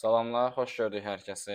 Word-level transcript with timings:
Salamlar, 0.00 0.54
xoş 0.56 0.74
gördük 0.80 1.02
hər 1.04 1.20
kəsi. 1.20 1.54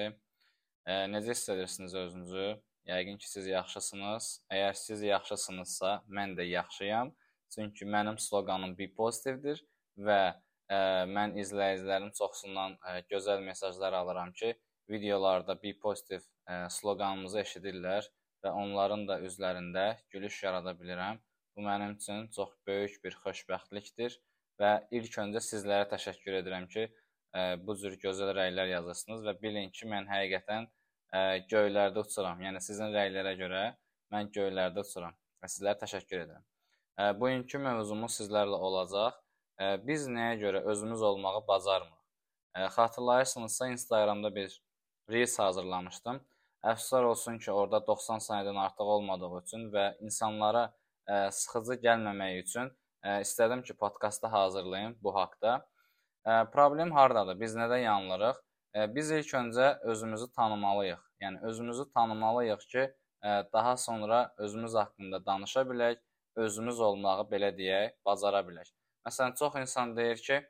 E, 0.86 0.96
necə 1.10 1.34
hiss 1.34 1.50
edirsiniz 1.50 1.94
özünüzü? 1.98 2.50
Yəqin 2.86 3.16
ki, 3.22 3.26
siz 3.26 3.48
yaxşısınız. 3.50 4.26
Əgər 4.54 4.76
siz 4.78 5.00
yaxşısınızsa, 5.08 5.94
mən 6.18 6.36
də 6.38 6.44
yaxşıyam. 6.52 7.10
Çünki 7.56 7.88
mənim 7.96 8.20
sloqanım 8.22 8.76
be 8.78 8.86
pozitivdir 9.00 9.64
və 10.10 10.20
e, 10.30 10.78
mən 11.16 11.34
izləyicilərim 11.42 12.12
çoxsundan 12.20 12.76
e, 12.92 12.94
gözəl 13.14 13.42
mesajlar 13.48 13.98
alıram 14.02 14.36
ki, 14.42 14.52
videolarda 14.94 15.56
be 15.64 15.72
pozitiv 15.88 16.22
e, 16.22 16.60
sloqanımızı 16.78 17.40
eşidirlər 17.42 18.12
və 18.46 18.52
onların 18.62 19.08
da 19.10 19.18
üzlərində 19.26 19.88
gülüş 20.14 20.44
yarada 20.44 20.76
bilirəm. 20.84 21.18
Bu 21.58 21.66
mənim 21.66 21.98
üçün 21.98 22.30
çox 22.38 22.54
böyük 22.70 23.02
bir 23.08 23.18
xoşbəxtlikdir 23.26 24.20
və 24.62 24.76
ilk 25.00 25.20
öncə 25.26 25.42
sizlərə 25.50 25.90
təşəkkür 25.96 26.44
edirəm 26.44 26.70
ki, 26.78 26.86
bu 27.68 27.76
cür 27.76 27.98
gözəl 28.00 28.32
rəylər 28.38 28.70
yazırsınız 28.72 29.26
və 29.28 29.34
bilin 29.42 29.72
ki, 29.76 29.88
mən 29.92 30.08
həqiqətən 30.12 30.68
göylərdə 31.52 32.04
uçuram. 32.06 32.42
Yəni 32.44 32.62
sizin 32.64 32.94
rəylərə 32.96 33.36
görə 33.40 33.64
mən 34.14 34.32
göylərdə 34.36 34.84
uçuram 34.86 35.16
və 35.44 35.50
sizlərə 35.52 35.78
təşəkkür 35.84 36.24
edirəm. 36.26 36.46
Bugünkü 37.20 37.60
mövzumuz 37.60 38.16
sizlərlə 38.22 38.60
olacaq. 38.70 39.20
Biz 39.88 40.08
nəyə 40.12 40.40
görə 40.40 40.64
özümüz 40.72 41.02
olmağı 41.02 41.44
bacarmırıq? 41.48 42.02
Xatırlayırsınızsa 42.76 43.68
Instagramda 43.68 44.36
bir 44.36 44.62
reels 45.12 45.40
hazırlamışdım. 45.40 46.22
Əfsuslar 46.64 47.04
olsun 47.04 47.38
ki, 47.38 47.52
orada 47.52 47.82
90 47.88 48.24
saniyədən 48.26 48.58
artıq 48.58 48.88
olmadığı 48.96 49.30
üçün 49.42 49.68
və 49.76 49.86
insanlara 50.02 50.66
sıxıcı 51.08 51.78
gəlməməyi 51.84 52.42
üçün 52.42 52.72
istədim 53.22 53.62
ki, 53.64 53.76
podkastda 53.78 54.32
hazırlayım 54.32 54.98
bu 55.04 55.16
haqqda. 55.16 55.60
Problem 56.26 56.92
hardadır? 56.92 57.40
Biz 57.40 57.56
nədə 57.56 57.78
yanılırıq? 57.84 58.38
Biz 58.96 59.12
ilk 59.12 59.34
öncə 59.40 59.68
özümüzü 59.80 60.32
tanımalıyıq. 60.32 61.02
Yəni 61.22 61.42
özümüzü 61.46 61.90
tanımalıyıq 61.94 62.66
ki, 62.72 62.94
daha 63.54 63.78
sonra 63.78 64.34
özümüz 64.38 64.74
haqqında 64.74 65.26
danışa 65.26 65.62
bilək, 65.62 65.98
özümüz 66.36 66.80
olmağı 66.80 67.28
belə 67.30 67.52
deyək, 67.58 67.94
bacara 68.06 68.42
bilək. 68.48 68.72
Məsələn, 69.06 69.36
çox 69.40 69.56
insan 69.62 69.96
deyir 69.98 70.18
ki, 70.18 70.42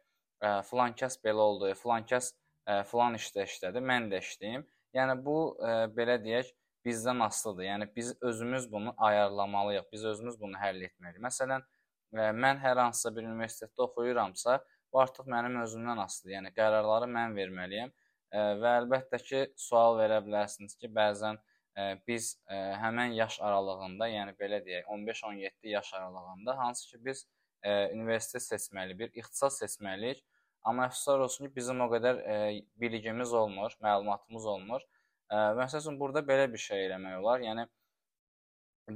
filan 0.70 0.96
kəs 0.96 1.20
belə 1.24 1.44
oldu, 1.44 1.74
filan 1.76 2.08
kəs 2.08 2.32
filan 2.90 3.18
işdə 3.20 3.44
işlədi, 3.46 3.84
mən 3.84 4.08
də 4.12 4.22
işləyim. 4.24 4.64
Yəni 4.96 5.18
bu 5.26 5.58
belə 5.98 6.16
deyək, 6.24 6.54
bizdən 6.86 7.20
asılıdır. 7.26 7.64
Yəni 7.64 7.90
biz 7.96 8.14
özümüz 8.22 8.72
bunu 8.72 8.94
ayarlamalıyıq. 8.98 9.92
Biz 9.92 10.06
özümüz 10.06 10.40
bunu 10.40 10.58
həll 10.58 10.82
etməliyik. 10.88 11.22
Məsələn, 11.22 11.68
mən 12.16 12.64
hər 12.64 12.78
hansısa 12.80 13.16
bir 13.16 13.28
universitetdə 13.28 13.90
oxuyuramsa, 13.90 14.60
Bu 14.96 15.02
artıq 15.04 15.26
mənim 15.28 15.58
özümdən 15.60 16.00
asılıdır. 16.00 16.34
Yəni 16.38 16.50
qərarları 16.56 17.08
mən 17.12 17.34
verməliyəm. 17.36 17.90
Və 18.62 18.70
əlbəttə 18.80 19.18
ki, 19.20 19.40
sual 19.60 19.98
verə 20.00 20.22
bilərsiniz 20.24 20.78
ki, 20.80 20.88
bəzən 20.96 21.36
biz 22.08 22.30
həmən 22.80 23.12
yaş 23.18 23.42
aralığında, 23.44 24.08
yəni 24.08 24.38
belə 24.40 24.62
deyək, 24.64 24.88
15-17 24.96 25.74
yaş 25.74 25.90
aralığında 26.00 26.56
hansı 26.62 26.88
ki 26.94 27.02
biz 27.10 27.26
universitet 27.68 28.46
seçməli, 28.46 28.96
bir 29.02 29.12
ixtisas 29.20 29.60
seçməliyik. 29.66 30.24
Amma 30.64 30.88
əfsuslar 30.88 31.26
olsun 31.28 31.50
ki, 31.50 31.56
bizim 31.60 31.84
o 31.84 31.90
qədər 31.92 32.24
bilikimiz 32.80 33.34
olmur, 33.36 33.76
məlumatımız 33.84 34.46
olmur. 34.56 34.88
Məsəl 35.60 35.84
üçün 35.84 36.00
burada 36.00 36.24
belə 36.24 36.48
bir 36.54 36.64
şey 36.70 36.88
eləmək 36.88 37.20
olar. 37.20 37.44
Yəni 37.44 37.68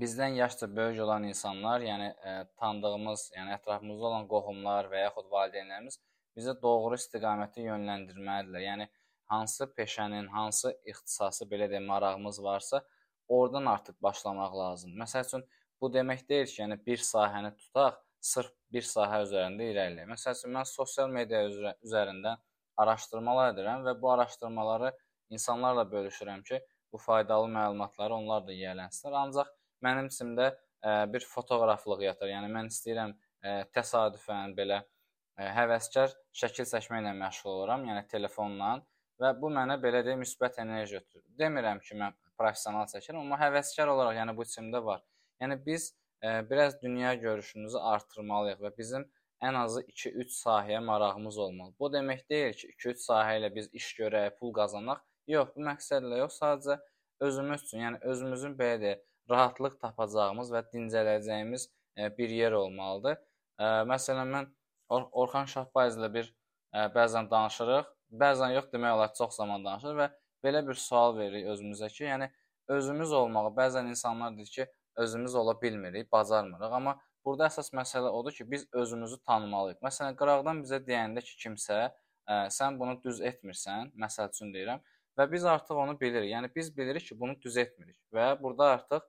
bizdən 0.01 0.37
yaşca 0.37 0.67
böyük 0.75 1.01
olan 1.05 1.23
insanlar, 1.29 1.81
yəni 1.81 2.09
ə, 2.11 2.31
e, 2.31 2.47
tanıdığımız, 2.61 3.25
yəni 3.37 3.55
ətrafımızda 3.57 4.07
olan 4.11 4.27
qohumlar 4.31 4.89
və 4.91 5.03
yaxud 5.05 5.29
valideynlərimiz 5.31 5.99
bizə 6.37 6.55
doğru 6.61 6.97
istiqaməti 6.99 7.65
yönləndirməlidirlər. 7.67 8.65
Yəni 8.65 8.87
hansı 9.33 9.67
peşənin, 9.77 10.27
hansı 10.33 10.73
ixtisası 10.91 11.47
belə 11.51 11.69
deyə 11.71 11.81
marağımız 11.85 12.43
varsa, 12.43 12.83
oradan 13.27 13.65
artıq 13.65 13.97
başlamaq 14.03 14.55
lazımdır. 14.61 15.01
Məsəl 15.03 15.27
üçün 15.27 15.45
bu 15.81 15.91
demək 15.93 16.25
deyil 16.29 16.47
ki, 16.47 16.61
yəni 16.63 16.79
bir 16.85 17.03
sahəni 17.09 17.53
tutaq, 17.57 17.99
sırf 18.31 18.51
bir 18.73 18.87
sahə 18.93 19.21
üzərində 19.25 19.69
irəliləyək. 19.73 20.09
Məsəl 20.15 20.37
üçün 20.39 20.55
mən 20.57 20.67
sosial 20.69 21.13
media 21.13 21.43
üzrə, 21.49 21.75
üzərindən 21.85 22.41
araşdırmalar 22.83 23.53
edirəm 23.53 23.85
və 23.87 23.95
bu 24.01 24.11
araşdırmaları 24.15 24.91
insanlarla 25.35 25.85
bölüşürəm 25.93 26.43
ki, 26.43 26.59
bu 26.91 26.97
faydalı 26.97 27.47
məlumatları 27.53 28.15
onlar 28.15 28.47
da 28.47 28.55
yiyələnsinlər. 28.55 29.17
Ancaq 29.23 29.55
mənim 29.85 30.09
içimdə 30.11 30.49
ə, 30.51 30.93
bir 31.13 31.25
fotoqraflıq 31.33 32.05
yatır. 32.07 32.31
Yəni 32.33 32.51
mən 32.53 32.71
istəyirəm 32.73 33.13
ə, 33.15 33.55
təsadüfən 33.75 34.55
belə 34.57 34.81
ə, 34.81 35.49
həvəskar 35.57 36.15
şəkil 36.41 36.67
çəkməklə 36.71 37.13
məşğul 37.19 37.51
oluram, 37.53 37.85
yəni 37.89 38.05
telefonla 38.11 38.73
və 39.19 39.33
bu 39.39 39.51
mənə 39.53 39.79
belə 39.83 40.03
deyə 40.07 40.19
müsbət 40.19 40.61
enerji 40.63 40.99
ötürür. 40.99 41.25
Demirəm 41.39 41.81
ki, 41.83 41.97
mən 41.99 42.17
professional 42.39 42.87
çəkirəm, 42.91 43.21
amma 43.23 43.39
həvəskar 43.41 43.91
olaraq 43.91 44.21
yəni 44.21 44.35
bu 44.35 44.47
içimdə 44.47 44.83
var. 44.83 45.03
Yəni 45.43 45.59
biz 45.65 45.91
ə, 46.23 46.41
biraz 46.49 46.79
dünya 46.81 47.13
görüşümüzü 47.19 47.81
artırmalıyıq 47.93 48.63
və 48.63 48.75
bizim 48.77 49.07
ən 49.43 49.55
azı 49.55 49.81
2-3 49.87 50.33
sahəyə 50.35 50.79
marağımız 50.83 51.37
olmalı. 51.37 51.73
Bu 51.79 51.91
demək 51.93 52.25
deyil 52.29 52.55
ki, 52.59 52.71
2-3 52.75 53.03
sahə 53.05 53.37
ilə 53.39 53.51
biz 53.55 53.69
iş 53.73 53.93
görək, 53.99 54.33
pul 54.39 54.53
qazanaq. 54.55 55.03
Yox, 55.31 55.53
bu 55.55 55.63
məqsədlə 55.67 56.19
yox, 56.23 56.39
sadəcə 56.41 56.79
özümüz 57.27 57.63
üçün, 57.63 57.83
yəni 57.85 58.01
özümüzün 58.11 58.57
belə 58.59 58.79
deyək, 58.83 59.05
rahatlıq 59.29 59.79
tapacağımız 59.81 60.51
və 60.53 60.63
dincələcəyimiz 60.73 61.67
e, 61.97 62.17
bir 62.17 62.29
yer 62.29 62.55
olmalıdır. 62.57 63.19
E, 63.59 63.69
məsələn, 63.91 64.33
mən 64.35 64.49
Or 64.89 65.05
Orxan 65.11 65.45
Şahbayevlə 65.53 66.09
bir 66.13 66.31
e, 66.73 66.85
bəzən 66.95 67.29
danışırıq, 67.31 67.91
bəzən 68.23 68.55
yox 68.55 68.71
demək 68.73 68.95
olar 68.97 69.13
çox 69.17 69.35
zaman 69.37 69.65
danışırıq 69.65 70.01
və 70.01 70.09
belə 70.45 70.63
bir 70.67 70.79
sual 70.81 71.17
veririk 71.17 71.49
özümüzə 71.53 71.91
ki, 71.93 72.03
yəni 72.07 72.29
özümüz 72.75 73.11
olmağı 73.21 73.53
bəzən 73.57 73.89
insanlar 73.89 74.37
deyir 74.37 74.51
ki, 74.55 74.67
özümüz 75.03 75.35
ola 75.35 75.61
bilmirik, 75.61 76.11
bacarmırıq, 76.11 76.73
amma 76.79 76.95
burada 77.25 77.47
əsas 77.47 77.73
məsələ 77.75 78.09
odur 78.19 78.33
ki, 78.33 78.51
biz 78.51 78.65
özümüzü 78.73 79.19
tanımalıyıq. 79.27 79.81
Məsələn, 79.85 80.15
qıraqdan 80.19 80.63
bizə 80.65 80.79
deyəndə 80.85 81.23
ki, 81.25 81.35
kimsə 81.43 81.79
ə, 81.85 82.39
sən 82.55 82.79
bunu 82.79 82.97
düz 83.03 83.21
etmirsən, 83.31 83.93
məsəl 84.03 84.31
üçün 84.33 84.53
deyirəm, 84.55 84.81
və 85.17 85.27
biz 85.31 85.45
artıq 85.45 85.77
onu 85.83 85.99
bilirik. 85.99 86.31
Yəni 86.31 86.51
biz 86.55 86.71
bilirik 86.77 87.05
ki, 87.09 87.19
bunu 87.19 87.35
düz 87.41 87.57
etmirik 87.57 87.97
və 88.15 88.31
burada 88.41 88.71
artıq 88.75 89.07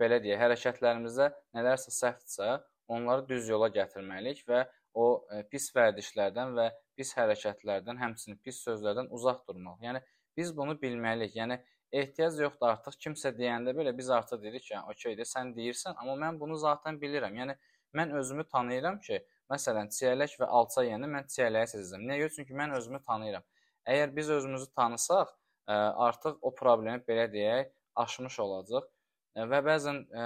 belə 0.00 0.18
deyək, 0.24 0.40
hərəkətlərimizdə 0.42 1.30
nələrsə 1.56 1.94
səhvdirsə, 1.94 2.58
onları 2.88 3.26
düz 3.28 3.48
yola 3.52 3.68
gətirməliyik 3.72 4.44
və 4.48 4.64
o 4.98 5.08
pis 5.52 5.68
vərdişlərdən 5.76 6.54
və 6.56 6.68
pis 6.98 7.12
hərəkətlərdən, 7.14 7.98
həmçinin 8.00 8.38
pis 8.42 8.62
sözlərdən 8.64 9.10
uzaq 9.14 9.44
durmalıyıq. 9.48 9.84
Yəni 9.84 10.00
biz 10.36 10.54
bunu 10.56 10.74
bilməliyik. 10.82 11.36
Yəni 11.38 11.58
ehtiyac 11.92 12.40
yoxdur 12.42 12.72
artıq 12.72 12.98
kimsə 13.04 13.32
deyəndə 13.36 13.74
belə 13.76 13.94
biz 13.96 14.10
artıq 14.10 14.42
deyirik 14.42 14.64
ki, 14.66 14.72
yəni, 14.74 14.94
okeydir, 14.94 15.28
sən 15.28 15.54
deyirsən, 15.56 15.96
amma 16.00 16.16
mən 16.24 16.40
bunu 16.40 16.56
zaten 16.58 16.98
bilirəm. 17.00 17.36
Yəni 17.38 17.56
mən 17.96 18.16
özümü 18.18 18.44
tanıyıram 18.48 18.98
ki, 19.04 19.22
məsələn, 19.52 19.92
çiyələk 19.94 20.34
və 20.40 20.50
alça 20.58 20.84
yeyəndə 20.84 21.08
mən 21.14 21.30
çiyələyi 21.32 21.70
seçəcəm. 21.72 22.04
Niyə 22.08 22.18
görə? 22.24 22.34
Çünki 22.34 22.58
mən 22.58 22.74
özümü 22.76 23.00
tanıyıram. 23.06 23.46
Əgər 23.88 24.16
biz 24.16 24.30
özümüzü 24.30 24.72
tanısaq, 24.76 25.32
artıq 26.08 26.38
o 26.42 26.54
problemi 26.54 27.00
belə 27.08 27.28
deyək, 27.32 27.70
aşmış 27.96 28.40
olacaq. 28.40 28.88
Və 29.46 29.60
bəzən 29.62 30.00
ə, 30.10 30.24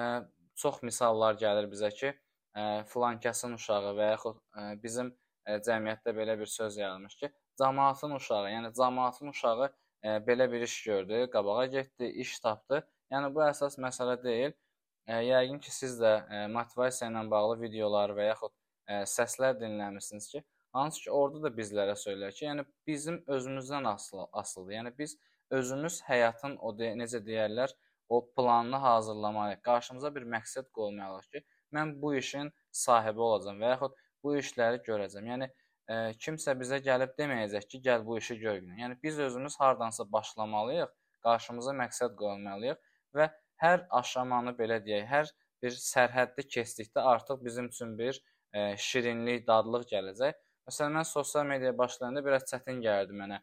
çox 0.56 0.80
misallar 0.86 1.36
gəlir 1.40 1.68
bizə 1.68 1.90
ki, 1.92 2.12
ə, 2.56 2.64
filankəsin 2.88 3.56
uşağı 3.58 3.92
və 3.98 4.08
yaxud 4.12 4.38
ə, 4.56 4.64
bizim 4.80 5.10
ə, 5.44 5.58
cəmiyyətdə 5.66 6.14
belə 6.16 6.38
bir 6.40 6.48
söz 6.48 6.78
yayılmış 6.80 7.16
ki, 7.20 7.30
cəmaatın 7.60 8.16
uşağı, 8.16 8.50
yəni 8.54 8.72
cəmaatın 8.78 9.32
uşağı 9.34 9.68
ə, 9.68 10.16
belə 10.28 10.48
bir 10.52 10.64
iş 10.68 10.76
gördü, 10.86 11.26
qabağa 11.34 11.66
getdi, 11.66 12.08
iş 12.24 12.38
tapdı. 12.40 12.80
Yəni 13.12 13.34
bu 13.34 13.44
əsas 13.44 13.76
məsələ 13.84 14.16
deyil. 14.22 14.56
Ə, 15.04 15.20
yəqin 15.26 15.60
ki, 15.60 15.74
siz 15.74 15.98
də 16.00 16.14
ə, 16.22 16.46
motivasiya 16.56 17.10
ilə 17.10 17.26
bağlı 17.30 17.60
videolar 17.66 18.16
və 18.16 18.30
yaxud 18.30 18.54
ə, 18.88 19.02
səslər 19.12 19.58
dinləmisiniz 19.60 20.30
ki, 20.32 20.44
hansı 20.72 21.04
ki, 21.04 21.10
orada 21.10 21.42
da 21.44 21.52
bizlərə 21.52 21.98
söylər 21.98 22.32
ki, 22.32 22.46
yəni 22.46 22.64
bizim 22.86 23.20
özümüzdən 23.26 23.88
asılı, 23.92 24.28
asılıdır. 24.32 24.76
Yəni 24.78 24.92
biz 24.98 25.19
özümüz 25.52 26.00
həyatın 26.06 26.56
o 26.64 26.72
de, 26.78 26.94
necə 26.96 27.20
deyərlər, 27.26 27.75
o 28.08 28.20
planını 28.37 28.76
hazırlamalıyıq. 28.76 29.60
Qarşımıza 29.62 30.14
bir 30.14 30.26
məqsəd 30.37 30.70
qoymalıyıq 30.78 31.28
ki, 31.32 31.44
mən 31.76 31.94
bu 32.02 32.14
işin 32.14 32.52
sahibi 32.70 33.20
olacağam 33.20 33.60
və 33.62 33.75
yaxud 33.75 33.99
bu 34.25 34.37
işləri 34.37 34.82
görəcəm. 34.88 35.28
Yəni 35.32 35.49
e, 35.49 35.96
kimsə 36.25 36.54
bizə 36.60 36.81
gəlib 36.88 37.14
deməyəcək 37.19 37.69
ki, 37.75 37.82
gəl 37.87 38.04
bu 38.06 38.19
işi 38.19 38.38
gör 38.43 38.60
günə. 38.60 38.81
Yəni 38.82 38.99
biz 39.02 39.19
özümüz 39.28 39.56
hardansa 39.60 40.06
başlamalıyıq, 40.12 40.93
qarşımıza 41.26 41.76
məqsəd 41.82 42.16
qoymalıyıq 42.19 42.82
və 43.19 43.31
hər 43.62 43.87
aşamanı 44.00 44.54
belə 44.58 44.81
deyək, 44.84 45.08
hər 45.14 45.32
bir 45.62 45.76
sərhəddi 45.78 46.46
keçdikdə 46.54 47.04
artıq 47.14 47.44
bizim 47.44 47.70
üçün 47.72 47.99
bir 47.99 48.19
e, 48.52 48.76
şirinlik, 48.76 49.46
dadlıq 49.49 49.87
gələcək. 49.93 50.38
Məsələn, 50.69 50.99
mən 50.99 51.06
sosial 51.08 51.46
mediaya 51.46 51.76
başlayanda 51.78 52.25
biraz 52.25 52.46
çətin 52.50 52.82
gəldi 52.82 53.16
mənə. 53.19 53.38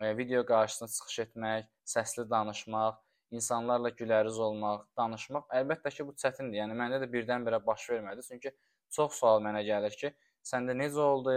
E, 0.00 0.16
video 0.16 0.44
qarşısına 0.46 0.88
çıxış 0.96 1.18
etmək, 1.26 1.66
səsli 1.94 2.28
danışmaq, 2.30 3.00
insanlarla 3.32 3.90
güləriz 3.98 4.38
olmaq, 4.46 4.86
danışmaq 4.98 5.48
əlbəttə 5.60 5.92
ki, 5.96 6.06
bu 6.08 6.14
çətindir. 6.22 6.62
Yəni 6.62 6.76
məndə 6.78 7.00
də 7.02 7.08
birdən-birə 7.12 7.62
baş 7.66 7.88
vermədi. 7.94 8.24
Çünki 8.28 8.52
çox 8.96 9.18
sual 9.20 9.42
mənə 9.44 9.64
gəlir 9.66 9.96
ki, 9.98 10.12
səndə 10.52 10.76
necə 10.78 11.00
oldu? 11.00 11.36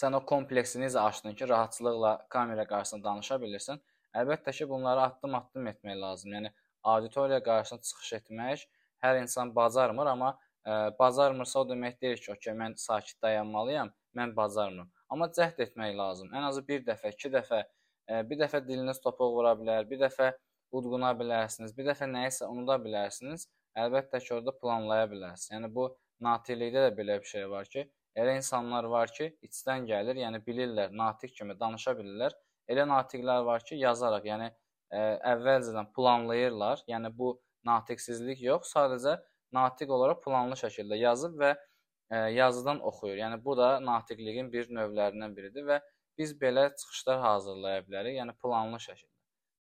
sən 0.00 0.16
o 0.16 0.20
kompleksini 0.32 0.86
necə 0.86 1.00
aşdın 1.00 1.34
ki, 1.38 1.48
rahatçılıqla 1.48 2.12
kamera 2.34 2.66
qarşısında 2.72 3.08
danışa 3.08 3.38
bilirsən. 3.44 3.80
Əlbəttə 4.20 4.54
ki, 4.58 4.68
bunları 4.68 5.02
addım-addım 5.06 5.66
etmək 5.72 5.98
lazım. 6.04 6.36
Yəni 6.36 6.52
auditoriya 6.92 7.42
qarşısına 7.48 7.88
çıxış 7.88 8.12
etmək 8.20 8.64
hər 9.04 9.20
insan 9.22 9.52
bacarmır, 9.56 10.06
amma 10.14 10.30
ə, 10.66 10.72
bacarmırsa 10.98 11.60
o 11.60 11.68
demək 11.68 12.00
deyil 12.02 12.22
ki, 12.24 12.32
okey, 12.32 12.54
mən 12.62 12.76
sakit 12.80 13.20
dayanmalıyam, 13.22 13.92
mən 14.16 14.34
bacarmıram. 14.36 14.90
Amma 15.08 15.30
cəhd 15.38 15.60
etmək 15.66 15.96
lazım. 15.96 16.32
Ən 16.36 16.48
azı 16.48 16.66
bir 16.66 16.84
dəfə, 16.88 17.12
iki 17.16 17.32
dəfə, 17.36 17.62
ə, 18.08 18.22
bir 18.30 18.40
dəfə 18.42 18.62
diliniz 18.66 19.00
topuq 19.04 19.36
vura 19.36 19.54
bilər, 19.60 19.88
bir 19.90 20.02
dəfə 20.04 20.32
udquna 20.78 21.10
bilərsiniz, 21.18 21.74
bir 21.76 21.88
dəfə 21.90 22.08
nəyisə 22.10 22.48
unuda 22.50 22.76
bilərsiniz. 22.84 23.46
Əlbəttə 23.80 24.20
ki, 24.22 24.32
orada 24.36 24.54
planlaya 24.62 25.06
bilərsiniz. 25.10 25.50
Yəni 25.54 25.70
bu 25.74 25.86
natiqlikdə 26.26 26.86
də 26.88 26.94
belə 26.98 27.18
bir 27.22 27.30
şey 27.32 27.46
var 27.50 27.68
ki, 27.72 27.84
elə 28.22 28.36
insanlar 28.38 28.88
var 28.94 29.12
ki, 29.16 29.30
içdən 29.46 29.86
gəlir, 29.90 30.18
yəni 30.24 30.42
bilirlər, 30.46 30.94
natiq 31.02 31.34
kimi 31.38 31.56
danışa 31.60 31.94
bilirlər. 31.98 32.34
Elə 32.70 32.86
natiqlər 32.90 33.44
var 33.46 33.64
ki, 33.66 33.78
yazaraq, 33.84 34.26
yəni 34.32 34.50
ə, 34.50 35.04
əvvəlcədən 35.34 35.90
planlayırlar. 35.96 36.84
Yəni 36.90 37.12
bu 37.16 37.34
natiqsizlik 37.66 38.42
yox, 38.46 38.74
sadəcə 38.74 39.18
natiq 39.54 39.90
olaraq 39.96 40.22
planlı 40.24 40.58
şəkildə 40.60 40.98
yazıb 41.00 41.38
və 41.40 41.54
ə, 41.54 42.26
yazıdan 42.36 42.82
oxuyur. 42.90 43.16
Yəni 43.22 43.40
bu 43.44 43.56
da 43.58 43.72
natiqliyin 43.86 44.52
bir 44.52 44.70
növlərindən 44.76 45.36
biridir 45.36 45.66
və 45.70 45.80
biz 46.18 46.34
belə 46.42 46.68
çıxışlar 46.76 47.22
hazırlaya 47.26 47.86
bilərik, 47.86 48.18
yəni 48.20 48.36
planlı 48.42 48.82
şəkildə. 48.86 49.09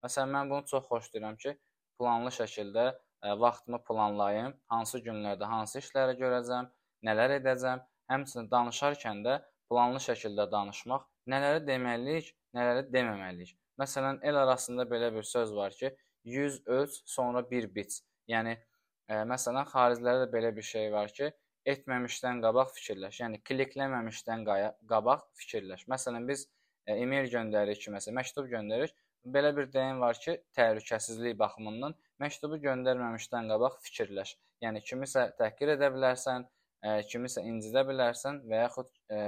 Məsələn, 0.05 0.33
mən 0.37 0.51
bunu 0.53 0.67
çox 0.71 0.87
xoşlayıram 0.91 1.37
ki, 1.43 1.57
planlı 1.99 2.33
şəkildə 2.39 2.87
ə, 2.91 3.35
vaxtımı 3.41 3.83
planlayım, 3.89 4.55
hansı 4.73 5.01
günlərdə 5.07 5.49
hansı 5.51 5.81
işləri 5.83 6.17
görəcəm, 6.21 6.71
nələr 7.09 7.39
edəcəm. 7.41 7.85
Həmçinin 8.11 8.51
danışarkən 8.51 9.23
də 9.27 9.39
planlı 9.71 10.03
şəkildə 10.05 10.47
danışmaq, 10.53 11.07
nələri 11.33 11.63
deməliyik, 11.67 12.29
nələri 12.55 12.85
deməməliyik. 12.93 13.57
Məsələn, 13.81 14.21
el 14.23 14.39
arasında 14.43 14.87
belə 14.91 15.11
bir 15.15 15.27
söz 15.27 15.55
var 15.55 15.75
ki, 15.81 15.91
100 16.25 16.61
öz, 16.67 17.03
sonra 17.07 17.43
bir 17.51 17.67
biç. 17.75 17.99
Yəni 18.31 18.55
ə, 18.57 19.25
məsələn, 19.33 19.67
xaricilərdə 19.73 20.27
də 20.27 20.31
belə 20.33 20.53
bir 20.57 20.67
şey 20.67 20.93
var 20.93 21.11
ki, 21.19 21.33
etməmişdən 21.73 22.43
qabaq 22.45 22.71
fikirləş. 22.77 23.21
Yəni 23.25 23.43
klikləməmişdən 23.49 24.47
qabaq 24.47 25.27
fikirləş. 25.41 25.87
Məsələn, 25.91 26.27
biz 26.31 26.47
ə, 26.87 26.95
e-mail 26.95 27.31
göndəririk 27.33 27.83
ki, 27.85 27.93
məsələn, 27.95 28.21
məktub 28.21 28.51
göndəririk. 28.53 28.95
Belə 29.35 29.51
bir 29.57 29.73
deyim 29.73 30.01
var 30.01 30.19
ki, 30.25 30.33
təhlükəsizlik 30.57 31.39
baxımından 31.39 31.95
məktubu 32.23 32.59
göndərməmişdən 32.63 33.49
qabaq 33.53 33.81
fikirləş. 33.87 34.37
Yəni 34.65 34.83
kimisə 34.87 35.25
təhqir 35.41 35.73
edə 35.75 35.89
bilərsən, 35.95 36.45
ə, 36.47 36.93
e, 36.93 37.07
kimisə 37.11 37.43
incidə 37.51 37.83
bilərsən 37.89 38.39
və 38.51 38.61
yaxud 38.61 38.93
ə, 38.93 39.17
e, 39.17 39.25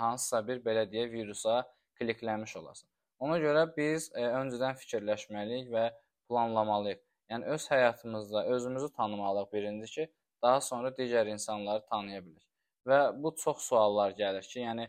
hansısa 0.00 0.40
bir 0.46 0.62
belə 0.64 0.86
deyə 0.92 1.10
virusa 1.12 1.58
klikləmiş 2.00 2.56
olasan. 2.62 2.88
Ona 3.26 3.36
görə 3.42 3.66
biz 3.76 4.08
ə, 4.14 4.22
e, 4.22 4.30
öncədən 4.40 4.80
fikirləşməliyik 4.80 5.68
və 5.74 5.84
planlamalıyıq. 6.30 7.04
Yəni 7.34 7.52
öz 7.56 7.68
həyatımızda 7.74 8.46
özümüzü 8.56 8.88
tanımalıyıq 8.96 9.52
birinci 9.52 9.92
ki, 9.98 10.08
daha 10.42 10.60
sonra 10.70 10.94
digər 10.96 11.28
insanları 11.34 11.84
tanıya 11.92 12.24
bilərik. 12.24 12.48
Və 12.88 13.02
bu 13.22 13.36
çox 13.44 13.68
suallar 13.68 14.16
gəlir 14.24 14.48
ki, 14.48 14.64
yəni 14.64 14.88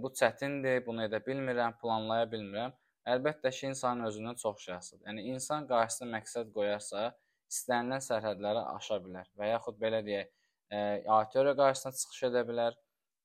bu 0.00 0.14
çətindir, 0.22 0.80
bunu 0.86 1.08
edə 1.08 1.18
bilmirəm, 1.26 1.74
planlaya 1.82 2.30
bilmirəm. 2.30 2.78
Əlbəttə 3.12 3.50
ki, 3.52 3.66
insanın 3.68 4.08
özündən 4.08 4.38
çox 4.40 4.68
asılıdır. 4.72 5.06
Yəni 5.10 5.22
insan 5.34 5.66
qarşısına 5.68 6.10
məqsəd 6.16 6.52
qoyarsa, 6.56 7.02
istənilən 7.52 8.00
sərhədləri 8.04 8.62
aşa 8.70 8.96
bilər 9.04 9.28
və 9.40 9.50
yaxud 9.50 9.76
belə 9.82 10.00
deyək, 10.06 10.30
e, 10.70 10.78
auditoriya 11.16 11.54
qarşısına 11.58 11.92
çıxış 12.00 12.22
edə 12.30 12.44
bilər, 12.48 12.78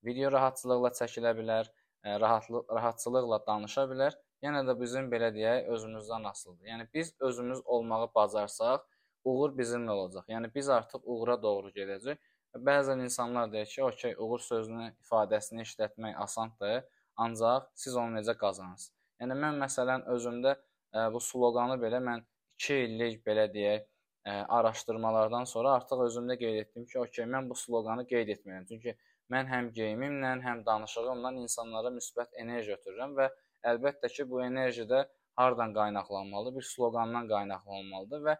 video 0.04 0.32
rahatçılıqla 0.34 0.90
çəkilə 1.00 1.32
bilər, 1.40 1.72
e, 2.04 2.18
rahatlıq 2.24 2.74
rahatçılıqla 2.76 3.40
danışa 3.46 3.86
bilər. 3.94 4.18
Yenə 4.44 4.62
də 4.68 4.76
bizim 4.82 5.08
belə 5.14 5.32
deyək, 5.36 5.72
özümüzdən 5.76 6.28
asılıdır. 6.32 6.68
Yəni 6.74 6.88
biz 6.94 7.14
özümüz 7.30 7.64
olmağı 7.64 8.12
bacarsaq, 8.20 8.86
uğur 9.24 9.56
bizimlə 9.56 9.96
olacaq. 9.96 10.28
Yəni 10.28 10.54
biz 10.54 10.68
artıq 10.76 11.04
uğura 11.04 11.40
doğru 11.42 11.72
gedəcəyik. 11.80 12.20
Bəzən 12.68 13.02
insanlar 13.08 13.52
deyir 13.52 13.66
ki, 13.66 13.84
"Okay, 13.84 14.14
uğur 14.18 14.40
sözünün 14.40 14.96
ifadəsini 15.02 15.68
işlətmək 15.68 16.16
asandır, 16.28 16.80
ancaq 17.16 17.68
siz 17.74 17.96
onu 17.96 18.18
necə 18.20 18.36
qazanırsınız?" 18.36 18.99
Yəni 19.20 19.36
mən 19.36 19.58
məsələn 19.60 20.06
özümdə 20.14 20.54
ə, 20.56 21.06
bu 21.14 21.20
sloqanı 21.20 21.76
belə 21.82 22.00
mən 22.04 22.22
2 22.64 22.76
illik 22.86 23.20
belə 23.26 23.46
deyək, 23.52 23.86
ə, 24.24 24.36
araşdırmalardan 24.58 25.48
sonra 25.52 25.74
artıq 25.78 26.04
özümdə 26.06 26.36
qeyd 26.40 26.60
etdim 26.64 26.86
ki, 26.92 26.98
okey, 27.04 27.26
mən 27.34 27.48
bu 27.50 27.56
sloqanı 27.62 28.06
qeyd 28.12 28.32
etməliyəm. 28.36 28.66
Çünki 28.70 28.96
mən 29.34 29.50
həm 29.52 29.70
geyimimlə, 29.76 30.34
həm 30.44 30.62
danışığımla 30.66 31.34
insanlara 31.42 31.92
müsbət 31.96 32.38
enerji 32.44 32.76
ötürürəm 32.76 33.16
və 33.18 33.28
əlbəttə 33.72 34.12
ki, 34.14 34.28
bu 34.30 34.40
enerji 34.44 34.88
də 34.92 35.04
hardan 35.40 35.74
qaynaqlanmalıdır? 35.76 36.56
Bir 36.56 36.68
sloqandan 36.70 37.28
qaynaqlanmalıdır 37.34 38.24
və 38.28 38.38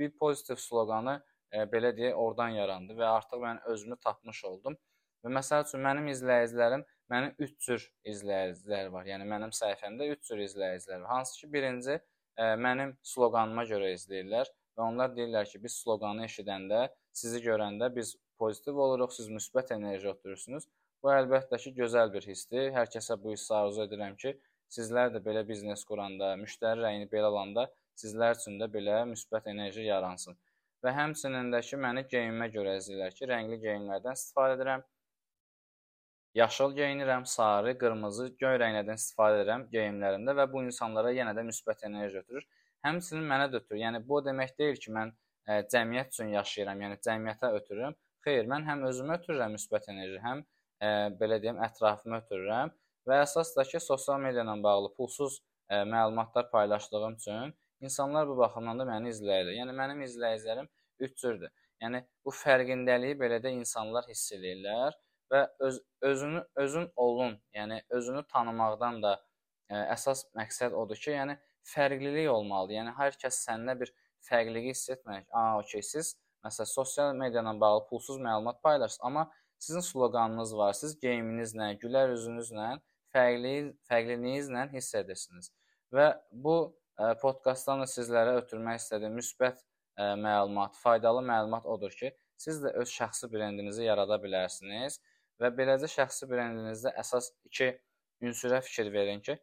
bir 0.00 0.16
pozitiv 0.24 0.60
sloqanı 0.64 1.18
ə, 1.52 1.66
belə 1.74 1.92
deyək, 1.98 2.16
oradan 2.24 2.56
yarandı 2.56 2.96
və 2.96 3.12
artıq 3.18 3.44
mən 3.44 3.62
özümü 3.74 4.00
tapmış 4.08 4.44
oldum. 4.48 4.80
Və 5.22 5.30
məsəl 5.36 5.68
üçün 5.68 5.84
mənim 5.84 6.08
izləyicilərim 6.10 6.82
Mənim 7.12 7.34
3 7.46 7.56
cür 7.66 7.86
izləyicilər 8.12 8.90
var. 8.94 9.08
Yəni 9.10 9.28
mənim 9.28 9.52
səhifəmdə 9.56 10.08
3 10.14 10.28
cür 10.28 10.42
izləyicilər 10.46 11.02
var. 11.02 11.10
Hansı 11.16 11.40
ki, 11.40 11.50
birinci 11.54 11.94
ə, 11.94 12.02
e, 12.38 12.46
mənim 12.66 12.94
sloqanıma 13.12 13.66
görə 13.72 13.90
izləyirlər 13.96 14.48
və 14.78 14.86
onlar 14.86 15.12
deyirlər 15.16 15.50
ki, 15.50 15.60
biz 15.64 15.76
sloqanı 15.82 16.24
eşidəndə, 16.28 16.86
sizi 17.22 17.42
görəndə 17.44 17.90
biz 17.96 18.14
pozitiv 18.40 18.80
oluruq, 18.86 19.12
siz 19.12 19.28
müsbət 19.28 19.74
enerji 19.76 20.08
ötürürsünüz. 20.14 20.68
Bu 21.02 21.12
əlbəttə 21.12 21.60
ki, 21.66 21.74
gözəl 21.82 22.14
bir 22.14 22.24
hissdir. 22.30 22.72
Hər 22.78 22.88
kəsə 22.96 23.18
bu 23.20 23.36
hissi 23.36 23.52
arzu 23.58 23.84
edirəm 23.84 24.16
ki, 24.24 24.34
sizlər 24.72 25.12
də 25.12 25.20
belə 25.26 25.44
biznes 25.52 25.84
quranda, 25.84 26.32
müştəri 26.40 26.80
rəyini 26.86 27.10
belə 27.12 27.28
alanda 27.28 27.68
sizlər 28.00 28.38
üçün 28.38 28.58
də 28.60 28.68
belə 28.72 29.02
müsbət 29.10 29.50
enerji 29.52 29.84
yaransın. 29.86 30.38
Və 30.82 30.92
həmçinin 30.96 31.52
də 31.54 31.60
ki, 31.66 31.78
məni 31.84 32.04
geyimimə 32.10 32.48
görə 32.56 32.76
izləyirlər 32.80 33.14
ki, 33.18 33.28
rəngli 33.30 33.58
geyimlərdən 33.66 34.18
istifadə 34.18 34.56
edirəm. 34.58 34.84
Yaşıl 36.34 36.76
geyinirəm, 36.76 37.26
sarı, 37.26 37.72
qırmızı, 37.78 38.26
göy 38.40 38.54
rənglərdən 38.60 39.00
istifadə 39.00 39.42
edirəm 39.42 39.64
geyimlərimdə 39.74 40.32
və 40.38 40.46
bu 40.52 40.62
insanlara 40.64 41.10
yenə 41.12 41.34
də 41.36 41.42
müsbət 41.44 41.84
enerji 41.88 42.22
ötürür. 42.22 42.46
Həmçinin 42.86 43.26
mənə 43.32 43.50
də 43.52 43.60
ötürür. 43.60 43.80
Yəni 43.82 44.00
bu 44.08 44.20
demək 44.24 44.54
deyil 44.62 44.80
ki, 44.84 44.94
mən 44.96 45.12
ə, 45.12 45.58
e, 45.58 45.58
cəmiyyət 45.74 46.14
üçün 46.14 46.32
yaşayıram, 46.32 46.80
yəni 46.86 46.96
cəmiyyətə 47.08 47.52
ötürürəm. 47.58 47.98
Xeyr, 48.24 48.48
mən 48.54 48.64
həm 48.70 48.86
özümə 48.88 49.18
ötürürəm 49.20 49.52
müsbət 49.58 49.90
enerji, 49.92 50.22
həm 50.24 50.40
ə, 50.40 50.46
e, 50.88 50.94
belə 51.20 51.40
deyim, 51.44 51.60
ətrafıma 51.68 52.22
ötürürəm 52.24 52.72
və 53.10 53.20
əsas 53.26 53.52
da 53.58 53.68
ki, 53.68 53.84
sosial 53.90 54.24
media 54.24 54.46
ilə 54.46 54.56
bağlı 54.64 54.94
pulsuz 54.96 55.36
ə, 55.36 55.82
e, 55.82 55.84
məlumatlar 55.92 56.48
paylaşdığım 56.56 57.20
üçün 57.20 57.54
insanlar 57.84 58.28
bu 58.32 58.40
baxımdan 58.40 58.80
da 58.80 58.88
məni 58.88 59.12
izləyirlər. 59.12 59.52
Yəni 59.60 59.76
mənim 59.84 60.04
izləyicilərim 60.08 60.72
üç 61.04 61.20
cürdür. 61.20 61.52
Yəni 61.84 62.06
bu 62.24 62.32
fərqindəliyi 62.40 63.20
belə 63.20 63.42
də 63.44 63.52
insanlar 63.52 64.08
hiss 64.08 64.32
edirlər 64.32 64.96
və 65.32 65.42
öz 65.66 65.80
özünü 66.02 66.44
özün 66.64 66.88
olun, 66.96 67.38
yəni 67.56 67.80
özünü 67.90 68.22
tanımaqdan 68.32 69.00
da 69.02 69.12
ə, 69.16 69.22
e, 69.70 69.82
əsas 69.94 70.26
məqsəd 70.36 70.76
odur 70.76 70.98
ki, 71.00 71.14
yəni 71.16 71.38
fərqlilik 71.72 72.28
olmalıdır. 72.30 72.78
Yəni 72.80 72.94
hər 72.98 73.16
kəs 73.22 73.38
səndə 73.46 73.78
bir 73.80 73.92
fərqlilik 74.28 74.70
hiss 74.70 74.90
etməyək. 74.96 75.28
A, 75.30 75.44
okey, 75.62 75.84
siz 75.86 76.14
məsələn 76.44 76.70
sosial 76.72 77.14
media 77.16 77.42
ilə 77.44 77.54
bağlı 77.60 77.86
pulsuz 77.88 78.20
məlumat 78.20 78.60
paylaşırsınız, 78.66 79.06
amma 79.06 79.30
sizin 79.62 79.84
sloqanınız 79.86 80.56
var, 80.58 80.72
siz 80.76 80.96
geyiminizlə, 81.00 81.72
gülər 81.82 82.12
üzünüzlə, 82.16 82.68
fərqli 83.14 83.54
fərqliliyinizlə 83.88 84.68
hiss 84.72 84.94
edirsiniz. 85.00 85.52
Və 85.94 86.08
bu 86.44 86.56
ə, 86.62 87.12
e, 87.12 87.14
podkastdan 87.22 87.84
da 87.84 87.88
sizlərə 87.88 88.36
ötürmək 88.42 88.82
istədiyim 88.82 89.16
müsbət 89.20 89.62
ə, 89.62 89.64
e, 90.02 90.10
məlumat, 90.26 90.76
faydalı 90.82 91.24
məlumat 91.28 91.68
odur 91.76 91.94
ki, 91.96 92.12
siz 92.42 92.58
də 92.64 92.72
öz 92.82 92.90
şəxsi 92.90 93.28
brendinizi 93.32 93.86
yarada 93.86 94.18
bilərsiniz 94.22 94.98
və 95.40 95.50
beləcə 95.56 95.88
şəxsi 95.90 96.28
brendinizdə 96.30 96.92
əsas 97.00 97.32
iki 97.48 97.72
ünsürə 98.22 98.60
fikir 98.64 98.92
verin 98.94 99.22
ki, 99.24 99.38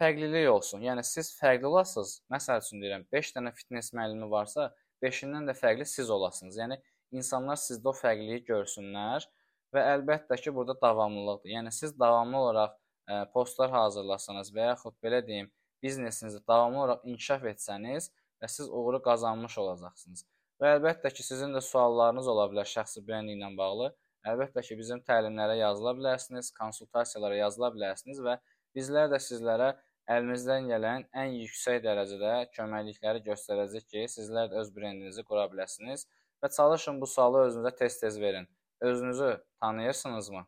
fərqlilik 0.00 0.48
olsun. 0.50 0.84
Yəni 0.84 1.04
siz 1.04 1.32
fərqli 1.38 1.68
olasınız. 1.68 2.14
Məsəl 2.32 2.62
üçün 2.62 2.82
deyirəm, 2.84 3.04
5 3.12 3.32
dənə 3.36 3.52
fitness 3.56 3.92
müəllimi 3.96 4.30
varsa, 4.32 4.70
5-indən 5.04 5.48
də 5.48 5.56
fərqli 5.58 5.86
siz 5.88 6.10
olasınız. 6.16 6.58
Yəni 6.62 6.80
insanlar 7.16 7.60
sizdə 7.60 7.90
o 7.90 7.94
fərqliliyi 7.96 8.44
görsünlər 8.48 9.26
və 9.74 9.84
əlbəttə 9.94 10.38
ki, 10.40 10.54
burada 10.56 10.76
davamlılıqdır. 10.82 11.52
Yəni 11.56 11.72
siz 11.74 11.96
davamlı 11.98 12.40
olaraq 12.44 12.76
ə, 12.76 13.24
postlar 13.34 13.72
hazırlasanız 13.74 14.52
və 14.56 14.70
yaxud 14.70 14.96
belə 15.04 15.20
deyim, 15.26 15.50
biznesinizi 15.82 16.42
davamlı 16.48 16.84
olaraq 16.84 17.08
inkişaf 17.12 17.46
etsəniz 17.54 18.10
və 18.40 18.48
siz 18.48 18.68
uğuru 18.68 19.02
qazanmış 19.04 19.58
olacaqsınız. 19.64 20.24
Və 20.60 20.74
əlbəttə 20.76 21.12
ki, 21.16 21.24
sizin 21.24 21.54
də 21.56 21.62
suallarınız 21.64 22.28
ola 22.28 22.48
bilər 22.52 22.68
şəxsi 22.68 23.04
brendinqlə 23.06 23.52
bağlı. 23.56 23.92
Əlbəttə 24.28 24.62
ki, 24.66 24.76
bizim 24.76 25.00
təlimlərə 25.08 25.56
yazıla 25.62 25.94
bilərsiniz, 25.96 26.50
konsultasiyalara 26.58 27.38
yazıla 27.38 27.70
bilərsiniz 27.76 28.20
və 28.26 28.36
bizlər 28.76 29.08
də 29.12 29.20
sizlərə 29.24 29.70
əlimizdən 30.12 30.68
gələn 30.68 31.06
ən 31.22 31.36
yüksək 31.38 31.80
dərəcədə 31.86 32.32
köməklikləri 32.56 33.24
göstərəcək 33.30 33.86
ki, 33.92 34.06
sizlər 34.14 34.50
də 34.52 34.60
öz 34.60 34.72
brendinizi 34.76 35.24
qura 35.24 35.46
biləsiniz 35.52 36.06
və 36.42 36.52
çalışın 36.56 37.00
bu 37.00 37.08
sualı 37.14 37.46
özünüzə 37.48 37.74
tez-tez 37.82 38.20
verin. 38.20 38.48
Özünüzü 38.80 39.32
tanıyırsınızmı? 39.60 40.46